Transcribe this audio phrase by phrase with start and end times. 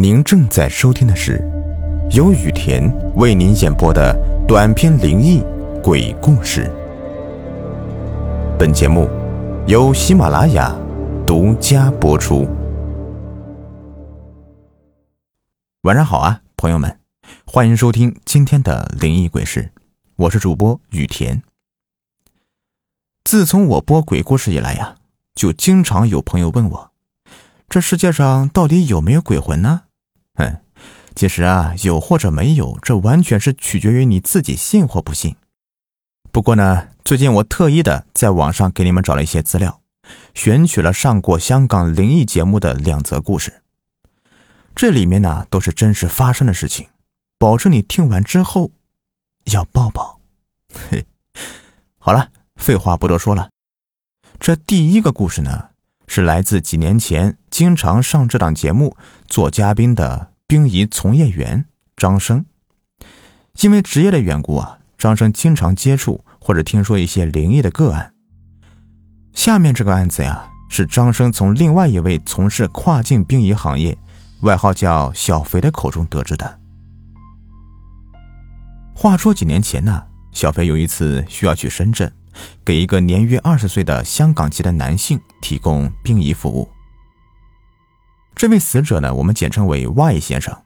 [0.00, 1.42] 您正在收听的是
[2.12, 4.16] 由雨田为您演播的
[4.46, 5.42] 短篇灵异
[5.82, 6.70] 鬼故事。
[8.56, 9.10] 本节目
[9.66, 10.72] 由喜马拉雅
[11.26, 12.46] 独家播出。
[15.80, 17.00] 晚上好啊，朋友们，
[17.44, 19.72] 欢迎收听今天的灵异鬼事，
[20.14, 21.42] 我是主播雨田。
[23.24, 24.94] 自从我播鬼故事以来呀，
[25.34, 26.92] 就经常有朋友问我，
[27.68, 29.82] 这世界上到底有没有鬼魂呢？
[30.38, 30.60] 嗯，
[31.14, 35.36] 其实啊，有或者没有，这完全是取决于你自己信或不信。
[36.30, 39.80] 不过呢，最近我特意的在网上给你们找了一些资料，
[40.34, 43.62] 选取了上过香港灵异节目的两则故事。
[44.74, 46.88] 这里面呢，都是真实发生的事情，
[47.38, 48.70] 保证你听完之后
[49.46, 50.20] 要抱抱。
[50.72, 51.04] 嘿，
[51.98, 53.50] 好了，废话不多说了，
[54.38, 55.70] 这第一个故事呢。
[56.08, 58.96] 是来自几年前经常上这档节目
[59.28, 61.66] 做嘉宾的殡仪从业员
[61.96, 62.44] 张生。
[63.60, 68.14] 因为职业的缘故啊，张生经常接触或者听说一些灵异的个案。
[69.34, 73.96] 下面这个案子呀，是张生从另外一位从事跨境殡仪行业，
[74.40, 76.58] 外号叫小肥的口中得知的。
[78.94, 82.10] 话说几年前呢，小肥有一次需要去深圳。
[82.64, 86.68] 给一个年约二十岁的香港籍的男性提供殡仪服务。
[88.34, 90.56] 这位死者呢，我们简称为 Y 先生。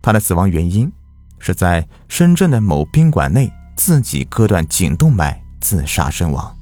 [0.00, 0.92] 他的死亡原因
[1.38, 6.56] 是在深圳的某宾馆内自己割断颈动脉自杀身亡。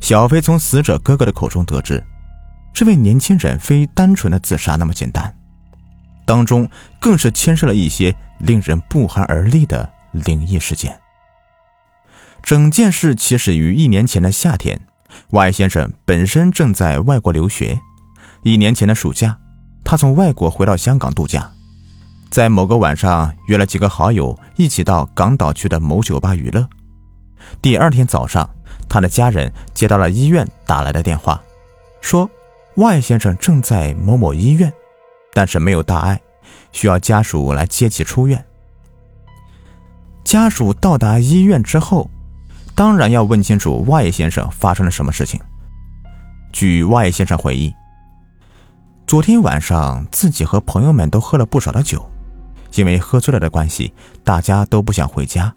[0.00, 2.02] 小飞从死者哥哥的口中得知，
[2.72, 5.34] 这位年轻人非单纯的自杀那么简单，
[6.24, 10.98] 当中更是牵涉了一些令人不寒而栗的灵异事件。
[12.46, 14.80] 整件事起始于一年前的夏天
[15.30, 17.80] ，Y 先生本身正在外国留学。
[18.44, 19.36] 一年前的暑假，
[19.82, 21.50] 他从外国回到香港度假，
[22.30, 26.68] 在某个晚上约了几个好友一起到港岛区的某酒吧娱乐。
[27.60, 28.48] 第二天早上，
[28.88, 31.42] 他的家人接到了医院打来的电话，
[32.00, 32.30] 说
[32.76, 34.72] Y 先生正在某某医院，
[35.32, 36.20] 但是没有大碍，
[36.70, 38.44] 需要家属来接其出院。
[40.22, 42.08] 家属到达医院之后。
[42.76, 45.40] 当然要问清楚 Y 先生发生了什么事情。
[46.52, 47.74] 据 Y 先生回忆，
[49.06, 52.06] 昨天晚上自己和朋友们都喝了不少的酒，
[52.74, 55.52] 因为喝醉了的关系，大家都不想回家。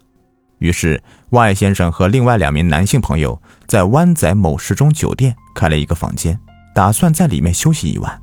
[0.60, 6.40] 于是 Y 先生和另外两名男性朋友在湾仔某时钟酒店开了一个房间，
[6.74, 8.18] 打算在里面休息一晚。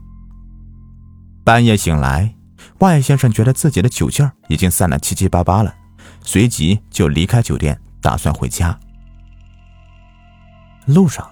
[1.43, 2.33] 半夜醒来
[2.79, 5.71] ，Y 先生觉得自己的酒劲儿已经散了七七八八了，
[6.23, 8.75] 随即就离开酒店，打算回家。
[10.87, 11.29] 路上，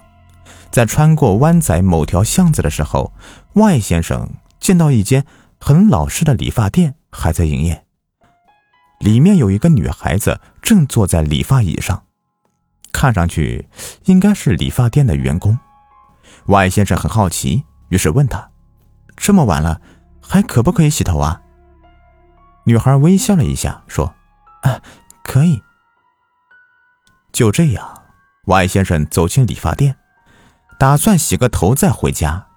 [0.69, 3.13] 在穿过湾仔某条巷子的时候
[3.53, 4.29] 外先生
[4.59, 5.25] 见到一间
[5.59, 7.85] 很老式的理发店还在营业，
[8.99, 12.03] 里面有一个女孩子正坐在理发椅上，
[12.91, 13.69] 看上去
[14.03, 15.57] 应该是理发店的员工。
[16.47, 18.51] 外先生很好奇，于是问她
[19.15, 19.81] ：“这么晚了，
[20.21, 21.41] 还可不可以洗头啊？”
[22.67, 24.13] 女孩微笑了一下，说
[24.61, 24.81] ：“啊，
[25.23, 25.61] 可以。”
[27.31, 28.04] 就这样。
[28.45, 29.95] Y 先生走进理发店，
[30.79, 32.47] 打算洗个头再回家。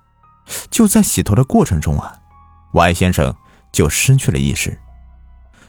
[0.71, 2.21] 就在洗头的过程中啊
[2.73, 3.35] ，Y 先生
[3.73, 4.79] 就失去了意识。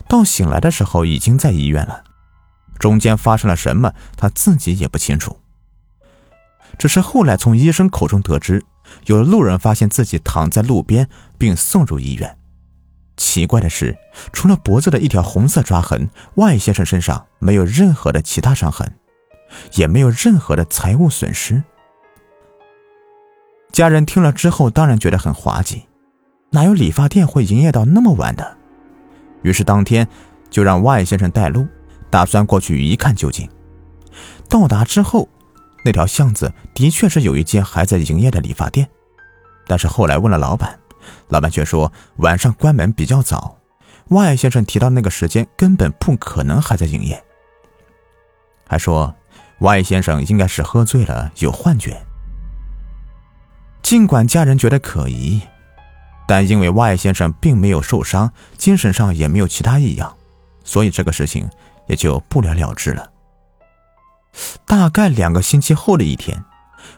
[0.07, 2.03] 到醒来的时候，已经在医院了。
[2.77, 5.39] 中间发生了什么，他自己也不清楚。
[6.77, 8.63] 只是后来从医生口中得知，
[9.05, 12.37] 有路人发现自己躺在路边，并送入医院。
[13.17, 13.97] 奇怪的是，
[14.31, 18.97] 除了脖子的一条红色抓痕，Y 先生身上没有任何的其他伤痕。
[19.73, 21.63] 也没有任何的财物损失。
[23.71, 25.83] 家人听了之后，当然觉得很滑稽，
[26.49, 28.57] 哪有理发店会营业到那么晚的？
[29.43, 30.07] 于是当天
[30.49, 31.67] 就让 Y 先生带路，
[32.09, 33.47] 打算过去一看究竟。
[34.49, 35.29] 到达之后，
[35.85, 38.89] 那条巷子的确是有一间还在营业的理发店，
[39.67, 40.77] 但是后来问了老板，
[41.27, 43.55] 老板却说晚上关门比较早。
[44.07, 47.23] Y 先生提到那个时间根本不可能还在营业，
[48.67, 49.15] 还说。
[49.59, 52.01] Y 先生应该是喝醉了，有幻觉。
[53.81, 55.41] 尽管家人觉得可疑，
[56.27, 60.15] 但因为 Y 先生并没有受伤，精神上也没有其他异样，
[60.63, 61.49] 所以这个事情
[61.87, 63.11] 也就不了了之了。
[64.65, 66.43] 大概两个星期后的一天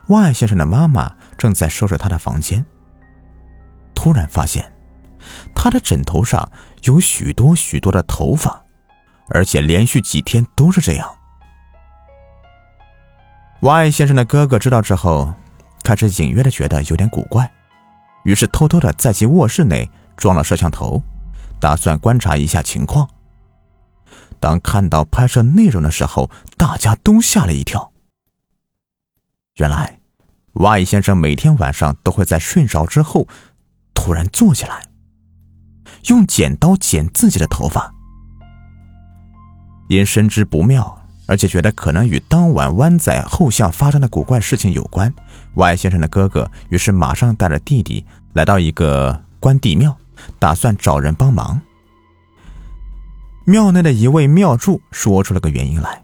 [0.08, 2.66] 外先生的妈妈正在收拾他的房间，
[3.96, 4.72] 突然发现
[5.56, 6.52] 他的枕头上
[6.84, 8.64] 有许多许多的头发，
[9.30, 11.10] 而且连续几天都是这样。
[13.62, 15.32] Y 先生的哥哥知道之后，
[15.84, 17.50] 开始隐约的觉得有点古怪，
[18.24, 19.88] 于是偷偷的在其卧室内
[20.18, 21.00] 装了摄像头，
[21.60, 23.08] 打算观察一下情况。
[24.40, 27.92] 当看到拍摄内容的时候，大家都吓了一跳。
[29.58, 30.00] 原来，
[30.54, 33.28] 瓦先生每天晚上都会在睡着之后，
[33.94, 34.88] 突然坐起来，
[36.08, 37.94] 用剪刀剪自己的头发。
[39.88, 40.98] 因深知不妙。
[41.32, 45.14] 而且觉得可能与当晚湾仔后巷发生的古怪事情有关
[45.54, 49.96] ，Y 先生的哥哥于是马上带着弟弟来到一个关帝庙，
[50.40, 51.62] 打算找人帮忙。
[53.46, 56.04] 庙内的一位庙祝说出了个原因来：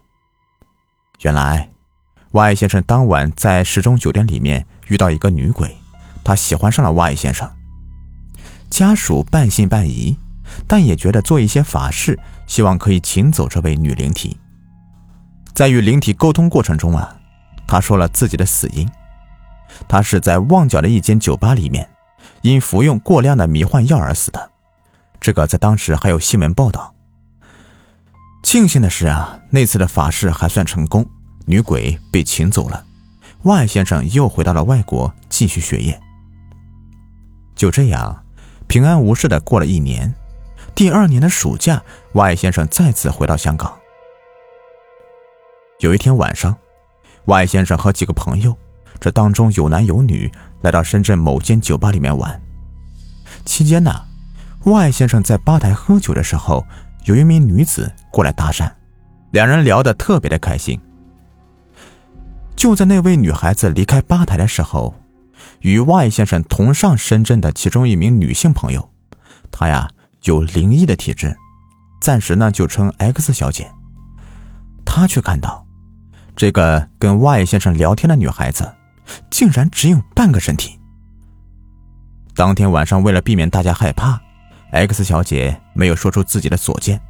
[1.24, 1.72] 原来
[2.32, 5.76] ，Y 先生当晚在时钟酒店里面遇到一个女鬼，
[6.24, 7.52] 他喜欢上了 Y 先生。
[8.70, 10.18] 家属半信半疑，
[10.66, 14.38] 但也觉得做一些法事，希望可以请走这位女灵体。
[15.58, 17.18] 在与灵体沟通过程中啊，
[17.66, 18.88] 他说了自己的死因，
[19.88, 21.90] 他是在旺角的一间酒吧里面，
[22.44, 24.52] 因服用过量的迷幻药而死的。
[25.20, 26.94] 这个在当时还有新闻报道。
[28.44, 31.04] 庆幸的是啊，那次的法事还算成功，
[31.48, 32.86] 女鬼被请走了，
[33.42, 36.00] 外先生又回到了外国继续学业。
[37.56, 38.24] 就这样，
[38.68, 40.14] 平安无事的过了一年。
[40.76, 41.82] 第二年的暑假，
[42.14, 43.76] 外先生再次回到香港。
[45.80, 46.58] 有一天晚上，
[47.26, 48.58] 外先生和几个朋友，
[49.00, 50.32] 这当中有男有女，
[50.62, 52.42] 来到深圳某间酒吧里面玩。
[53.46, 53.94] 期间呢，
[54.66, 56.66] 外先生在吧台喝酒的时候，
[57.06, 58.72] 有一名女子过来搭讪，
[59.30, 60.82] 两人聊得特别的开心。
[62.56, 64.96] 就在那位女孩子离开吧台的时候，
[65.60, 68.90] 与外先生同上深圳的其中一名女性朋友，
[69.52, 69.88] 她呀
[70.24, 71.38] 有灵异的体质，
[72.02, 73.72] 暂时呢就称 X 小姐。
[74.84, 75.67] 她却看到。
[76.38, 78.72] 这个跟 Y 先生聊天的女孩子，
[79.32, 80.80] 竟然只有半个身体。
[82.36, 84.22] 当天晚上，为了避免大家害怕
[84.72, 87.02] ，X 小姐没有说出自己的所见。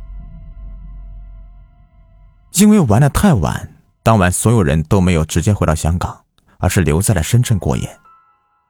[2.53, 6.21] 因为玩的太晚，当晚所有人都没有直接回到香港，
[6.59, 7.99] 而是留在了深圳过夜。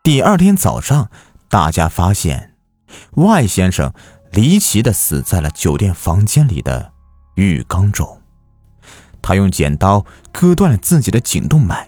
[0.01, 1.11] 第二天早上，
[1.47, 2.55] 大家发现
[3.11, 3.93] Y 先生
[4.31, 6.91] 离奇的死在了酒店房间里的
[7.35, 8.19] 浴缸中。
[9.27, 11.85] 他用剪刀割断了自己的颈动脉，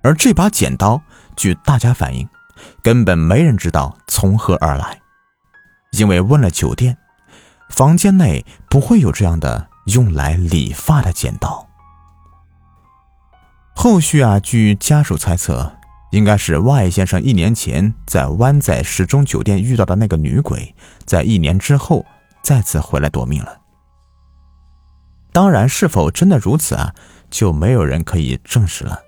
[0.00, 1.02] 而这把剪刀，
[1.34, 2.28] 据大家反映，
[2.84, 5.00] 根本没人知道从何而来，
[5.98, 6.98] 因为问了酒店，
[7.68, 11.66] 房间内不会有这样的用来理发的剪刀。
[13.74, 15.72] 后续啊，据家属猜测，
[16.12, 20.72] 应该是 Y 先生一年前在湾仔时钟酒店遇到的那个女鬼，
[21.04, 22.06] 在一年之后
[22.40, 23.62] 再次回来夺命了。
[25.36, 26.94] 当然，是否真的如此啊？
[27.28, 29.02] 就没有人可以证实了。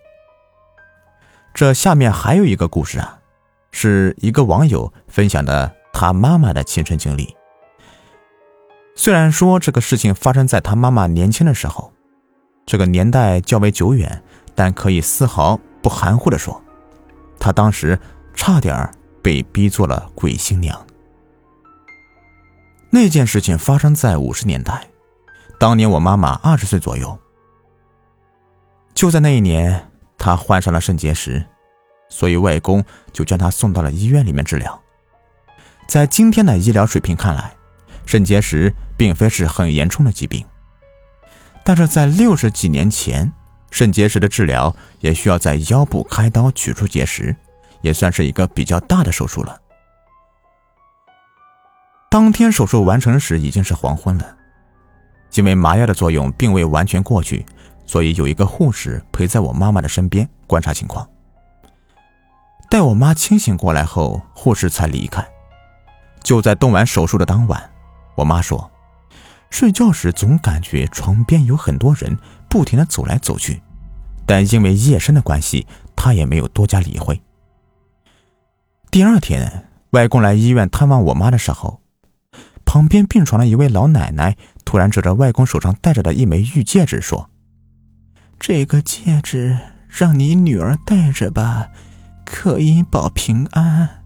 [1.54, 3.18] 这下面还有一个故事啊，
[3.72, 7.34] 是一个网友分享的他妈妈的亲身经历。
[8.94, 11.90] 虽然说这个事情发生在他妈妈年轻的时候，
[12.66, 14.22] 这个年代较为久远，
[14.54, 16.62] 但可以丝毫不含糊的说，
[17.40, 17.98] 他当时
[18.34, 18.92] 差点
[19.22, 20.78] 被逼做了鬼新娘。
[22.90, 24.87] 那件事情发生在五十年代。
[25.58, 27.18] 当年我妈妈二十岁左右，
[28.94, 31.44] 就在那一年，她患上了肾结石，
[32.08, 34.80] 所以外公就将她送到了医院里面治疗。
[35.88, 37.52] 在今天的医疗水平看来，
[38.06, 40.46] 肾结石并非是很严重的疾病，
[41.64, 43.32] 但是在六十几年前，
[43.72, 47.34] 肾结石的治疗也需要在腰部开刀取出结石，
[47.82, 49.60] 也算是一个比较大的手术了。
[52.08, 54.36] 当天手术完成时已经是黄昏了。
[55.34, 57.44] 因为麻药的作用并未完全过去，
[57.86, 61.08] 所以有一个护士陪在我妈妈的身边观察情况。
[62.70, 65.26] 待我妈清醒过来后，护士才离开。
[66.22, 67.70] 就在动完手术的当晚，
[68.16, 68.70] 我妈说，
[69.48, 72.18] 睡觉时总感觉床边有很多人
[72.48, 73.62] 不停的走来走去，
[74.26, 77.22] 但因为夜深的关系，她也没有多加理会。
[78.90, 81.80] 第二天，外公来医院探望我妈的时候，
[82.66, 84.36] 旁边病床的一位老奶奶。
[84.68, 87.30] 突然指着外公手上戴着的一枚玉戒指说
[88.38, 89.58] ：“这个戒指
[89.88, 91.70] 让你女儿戴着吧，
[92.26, 94.04] 可以保平安。”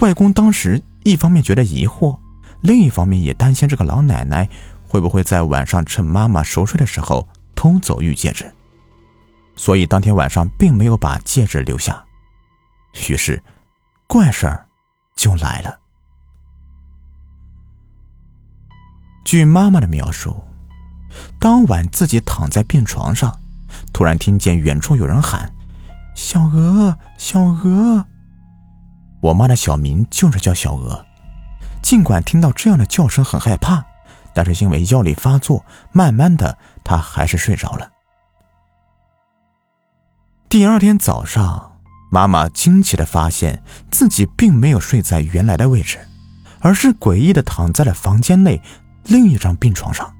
[0.00, 2.18] 外公当时一方面觉得疑惑，
[2.62, 4.48] 另一方面也担心这个老奶奶
[4.86, 8.50] 会不会在晚上趁妈妈熟睡的时候偷走玉戒指，
[9.56, 12.02] 所以当天晚上并没有把戒指留下。
[13.10, 13.42] 于是，
[14.06, 14.66] 怪事儿
[15.14, 15.78] 就来了。
[19.28, 20.42] 据妈妈的描述，
[21.38, 23.38] 当晚自己躺在病床上，
[23.92, 25.52] 突然听见远处有人喊
[26.16, 28.06] ：“小娥，小娥。”
[29.20, 31.04] 我妈的小名就是叫小娥。
[31.82, 33.84] 尽管听到这样的叫声很害怕，
[34.32, 37.90] 但是因为药力发作，慢慢的她还是睡着了。
[40.48, 41.76] 第二天早上，
[42.10, 45.98] 妈妈惊奇的发现自己并没有睡在原来的位置，
[46.60, 48.62] 而是诡异的躺在了房间内
[49.08, 50.14] 另一张病床上。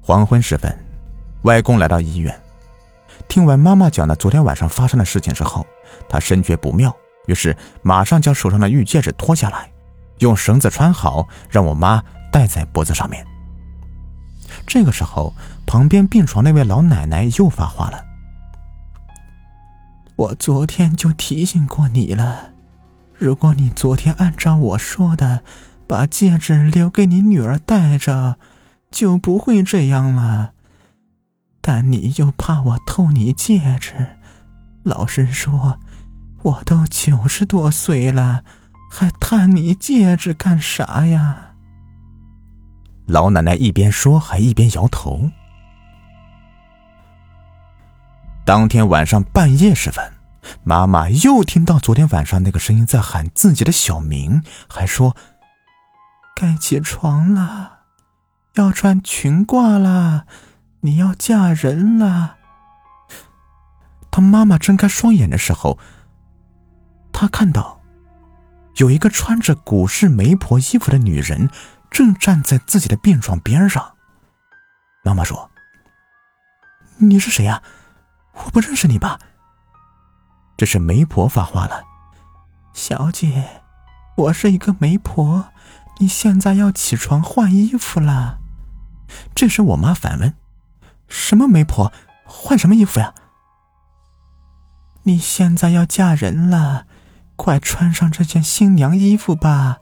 [0.00, 0.72] 黄昏时分，
[1.42, 2.40] 外公来到医院，
[3.26, 5.66] 听完妈妈讲的昨天晚上发生的事情之后，
[6.08, 6.94] 他深觉不妙。
[7.26, 9.68] 于是，马上将手上的玉戒指脱下来，
[10.20, 13.26] 用绳子穿好，让我妈戴在脖子上面。
[14.66, 15.34] 这个时候，
[15.66, 18.02] 旁边病床那位老奶奶又发话了
[20.14, 22.50] ：“我昨天就提醒过你了，
[23.18, 25.42] 如果你昨天按照我说的，
[25.88, 28.36] 把戒指留给你女儿戴着，
[28.90, 30.52] 就不会这样了。
[31.60, 34.18] 但你又怕我偷你戒指，
[34.82, 35.80] 老实说。”
[36.42, 38.44] 我都九十多岁了，
[38.92, 41.54] 还探你戒指干啥呀？
[43.06, 45.30] 老奶奶一边说，还一边摇头。
[48.46, 50.12] 当天晚上半夜时分，
[50.62, 55.16] 妈妈又听到昨天晚上那个声音在喊自己的小名，还说
[56.40, 57.80] ：“该起床了，
[58.54, 60.24] 要穿裙褂了，
[60.82, 62.36] 你要嫁人了。”
[64.08, 65.80] 当妈妈睁开双眼的时候。
[67.12, 67.80] 他看到，
[68.76, 71.50] 有一个穿着古式媒婆衣服的女人，
[71.90, 73.96] 正站在自己的病床边上。
[75.02, 75.50] 妈妈说
[76.98, 77.60] ：“你是谁呀？
[78.34, 79.18] 我不认识你吧？”
[80.56, 81.82] 这是媒婆发话了
[82.72, 83.62] ：“小姐，
[84.14, 85.52] 我是一个媒婆，
[85.98, 88.38] 你现在要起床换衣服了。”
[89.34, 90.34] 这时我妈反问
[91.08, 91.92] ：“什么媒婆？
[92.24, 93.14] 换什么衣服呀？”
[95.04, 96.86] 你现在要嫁人了。
[97.36, 99.78] 快穿上这件新娘衣服吧！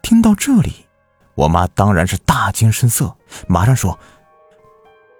[0.00, 0.86] 听到这里，
[1.34, 3.16] 我妈当然是大惊失色，
[3.48, 3.98] 马上说：“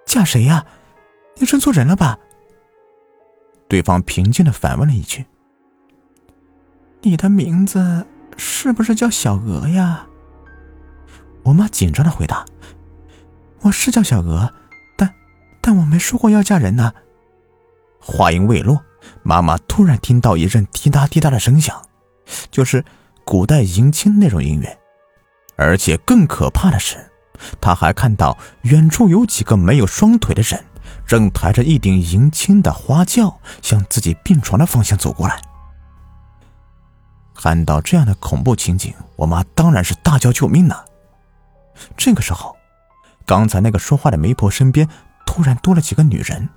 [0.07, 0.65] 嫁谁呀？
[1.35, 2.17] 你认错人了吧？”
[3.67, 5.25] 对方平静的反问了一句
[7.03, 8.07] ：“你的名字
[8.43, 10.07] 是不是叫小娥呀？”
[11.43, 12.43] 我妈紧张的回答
[13.61, 14.51] ：“我是叫小娥，
[14.97, 15.13] 但
[15.61, 16.91] 但我没说过要嫁人呢。”
[18.01, 18.81] 话音未落。
[19.23, 21.79] 妈妈突然听到一阵滴答滴答的声响，
[22.51, 22.83] 就是
[23.23, 24.79] 古代迎亲那种音乐。
[25.55, 26.97] 而且更可怕的是，
[27.59, 30.63] 她还看到远处有几个没有双腿的人，
[31.07, 35.41] 正抬着一顶迎亲的花轿向自己病床的方向走过来。
[37.41, 40.85] 看到这样的恐怖情景，我妈当然是大叫救命了。
[41.97, 42.55] 这个时候，
[43.25, 44.87] 刚才那个说话的媒婆身边
[45.25, 46.47] 突然多了几个女人。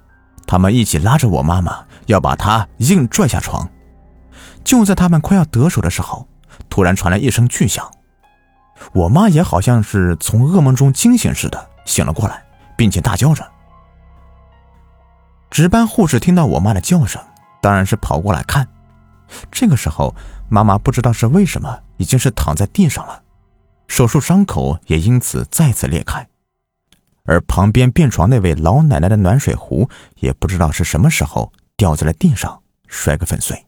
[0.47, 3.67] 他们一起拉着我妈妈，要把她硬拽下床。
[4.63, 6.29] 就在他们快要得手的时候，
[6.69, 7.91] 突然传来一声巨响。
[8.93, 12.45] 我妈也好像是从噩梦中惊醒似的醒了过来，
[12.77, 13.43] 并且大叫着。
[15.51, 17.23] 值班护士听到我妈的叫声，
[17.63, 18.69] 当然是跑过来看。
[19.51, 20.15] 这个时候，
[20.49, 23.23] 妈妈不知道是为什么，已经是躺在地上了，
[23.89, 26.29] 手术伤口也因此再次裂开。
[27.25, 33.65] 而旁边病床那位老奶奶的暖水壶也不知道是什么时候掉在了地上，摔个粉碎。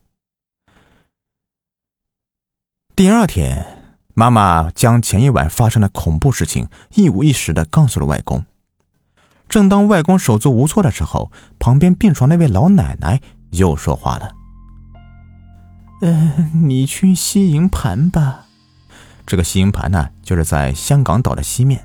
[2.94, 3.66] 第二天，
[4.14, 8.44] 妈妈将前一晚发生的恐怖事情一五一十的告诉了外公。
[9.49, 13.20] 正当外公手足无措的时候，旁边病床那位老奶奶
[13.50, 14.35] 又说话了
[16.00, 18.47] ：“呃，你去西营盘吧。
[19.26, 21.85] 这个西营盘呢，就是在香港岛的西面。”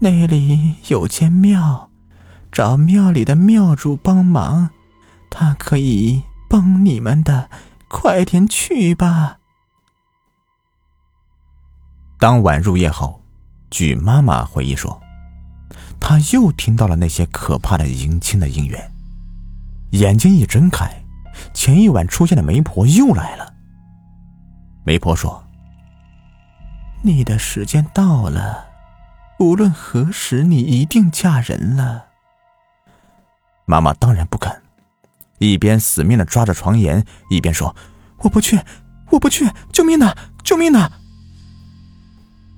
[0.00, 1.90] 那里有间庙，
[2.52, 4.70] 找庙里的庙主帮忙，
[5.30, 7.48] 他可以帮你们的，
[7.88, 9.38] 快点去吧。
[12.18, 13.22] 当晚入夜后，
[13.70, 15.00] 据妈妈回忆说，
[15.98, 18.92] 她又听到了那些可怕的迎亲的音乐，
[19.92, 21.04] 眼睛一睁开，
[21.52, 23.54] 前一晚出现的媒婆又来了。
[24.84, 25.44] 媒婆说
[27.02, 28.66] ：“你的时间到了。”
[29.38, 32.06] 无论何时，你一定嫁人了。
[33.66, 34.62] 妈妈当然不肯，
[35.38, 37.76] 一边死命的抓着床沿，一边说
[38.22, 38.58] ：“我不去，
[39.10, 39.46] 我不去！
[39.72, 40.16] 救命呐！
[40.42, 40.90] 救命呐！”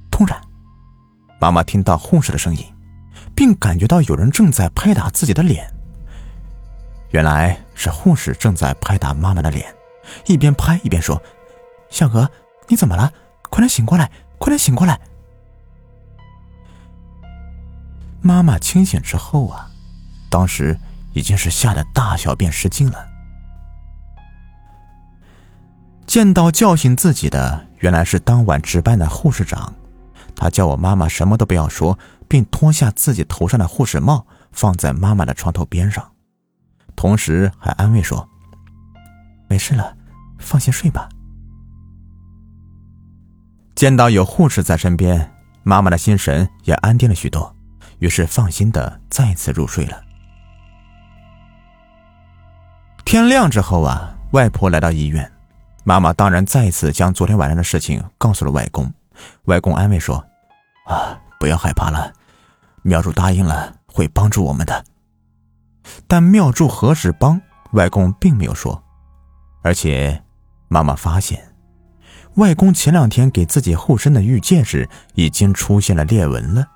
[0.08, 0.40] 突然，
[1.40, 2.64] 妈妈听到护士的声音，
[3.35, 5.68] 并感觉到有人正在拍打自己的脸。
[7.11, 9.73] 原来是护士正在拍打妈妈的脸，
[10.26, 11.23] 一边拍一边说
[11.88, 12.28] ：“小娥，
[12.66, 13.12] 你怎么了？
[13.49, 14.11] 快点醒过来！
[14.37, 15.00] 快点醒过来！”
[18.20, 19.70] 妈妈清醒之后啊，
[20.28, 20.76] 当时
[21.14, 23.06] 已经是吓得大小便失禁了。
[26.04, 29.73] 见到叫醒自己的，原来是当晚值班的护士长。
[30.35, 36.11] 他叫我妈妈什么都不要说，并脱下自己头上的护士帽，放在妈妈的床头边上，
[36.98, 38.28] 同时还安慰说
[39.48, 39.96] ：“没事了，
[40.36, 41.08] 放心睡吧。”
[43.76, 47.54] 见到有护士在身边，妈妈的心神也安定了许多，
[48.00, 50.02] 于是放心的再次入睡了。
[53.04, 55.30] 天亮之后啊，外婆来到医院，
[55.84, 58.92] 妈妈当然再一次将昨天晚上的事情告诉了外公。
[59.44, 60.16] 外公安慰说
[60.84, 62.12] ：“啊，不要害怕了，
[62.82, 64.84] 苗主答应了会帮助我们的。”
[66.07, 67.40] 但妙祝何时帮，
[67.73, 68.83] 外公并没有说。
[69.62, 70.23] 而且，
[70.68, 71.54] 妈妈发现，
[72.37, 76.66] 外公前两天给自己护身的玉戒指已经出现了裂纹了。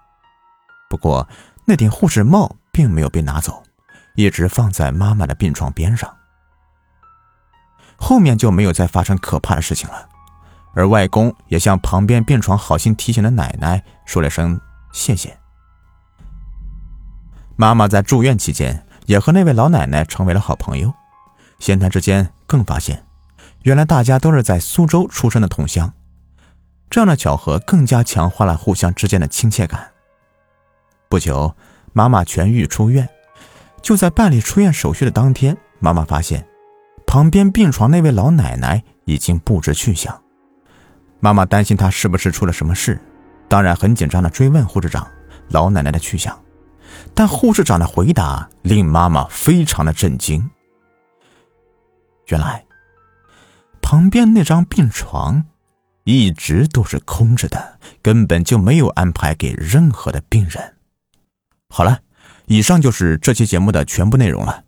[0.91, 1.29] 不过，
[1.65, 3.63] 那顶护士帽并没有被拿走，
[4.17, 6.13] 一直放在妈妈的病床边上。
[7.97, 10.09] 后面就没有再发生可怕的事情了。
[10.75, 14.59] 而外公也向旁边病床好心提醒的奶奶说了声
[14.91, 15.39] 谢谢。
[17.57, 20.93] 妈妈在住院期间也和那位老奶奶成为了好朋友，
[21.59, 23.05] 闲谈之间更发现，
[23.63, 25.93] 原来大家都是在苏州出生的同乡，
[26.91, 29.91] 这样的巧合更加强化了互相之间的亲切感。
[31.09, 31.55] 不久，
[31.93, 33.09] 妈妈痊愈出院，
[33.83, 36.47] 就在办理出院手续的当天，妈妈发现
[37.07, 40.23] 旁边病床那位老奶奶已经不知去向。
[41.21, 43.01] 妈妈担心她是不是出了什么事，
[43.49, 45.07] 当然很紧张的追问护士长
[45.51, 46.37] 老奶奶的去向，
[47.15, 50.51] 但护士长的回答令妈妈非常的震惊。
[52.29, 52.65] 原来，
[53.81, 55.45] 旁边那张病床
[56.05, 60.77] 一直都是空着的，根本就没有安排给任何的病人。
[61.69, 62.01] 好了，
[62.47, 64.65] 以上就是这期节目的全部内容了。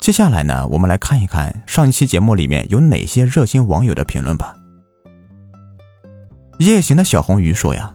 [0.00, 4.54] 接下来呢，我们来看一看上一期节目里面有哪些热心网友的评论吧。
[6.58, 7.94] 夜行的小红鱼说：“呀，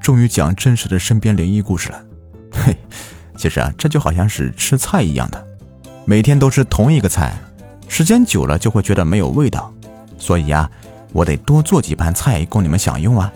[0.00, 2.04] 终于讲真实的身边灵异故事了。
[2.54, 2.76] 嘿，
[3.36, 5.46] 其实啊，这就好像是吃菜一样的，
[6.04, 7.34] 每天都吃同一个菜，
[7.88, 9.72] 时间久了就会觉得没有味道。
[10.18, 10.70] 所以啊，
[11.12, 13.32] 我得多做几盘菜供你们享用啊。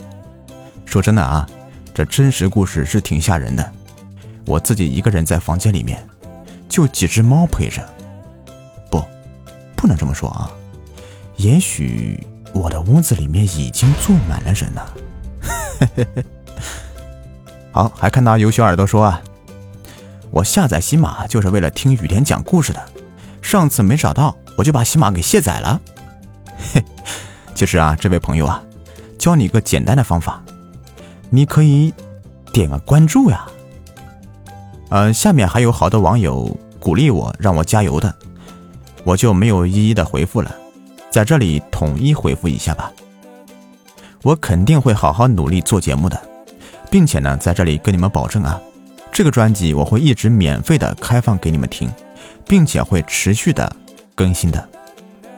[0.84, 1.48] 说真的啊，
[1.92, 3.72] 这真实故事是挺吓人的。
[4.46, 6.02] 我自己一个人在房间里面，
[6.68, 7.86] 就几只猫陪着。
[8.90, 9.04] 不，
[9.76, 10.50] 不能这么说啊，
[11.36, 12.18] 也许……”
[12.54, 14.94] 我的屋子里面已经坐满了人了。
[15.78, 16.24] 嘿嘿嘿
[17.78, 19.22] 好，还看到有小耳朵说啊，
[20.32, 22.84] 我下载喜马就是为了听雨田讲故事的，
[23.40, 25.80] 上次没找到，我就把喜马给卸载了。
[26.74, 26.82] 嘿，
[27.54, 28.60] 其实啊，这位朋友啊，
[29.16, 30.42] 教你一个简单的方法，
[31.30, 31.94] 你可以
[32.52, 33.46] 点个关注呀。
[34.88, 38.12] 呃，下面还有好多网友鼓励我，让我加油的，
[39.04, 40.52] 我就没有一一的回复了。
[41.12, 42.90] 在这里统一回复一下吧，
[44.24, 46.20] 我肯定会好好努力做节目的，
[46.90, 48.60] 并且呢，在这里跟你们保证啊，
[49.12, 51.90] 这个专辑我会一直免费的开放给你们听，
[52.46, 53.70] 并且会持续的
[54.14, 54.68] 更新的。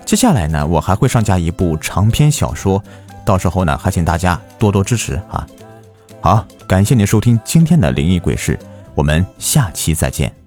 [0.05, 2.83] 接下来呢，我还会上架一部长篇小说，
[3.25, 5.47] 到时候呢，还请大家多多支持啊！
[6.21, 8.59] 好，感谢您收听今天的灵异鬼事，
[8.95, 10.40] 我们下期再见。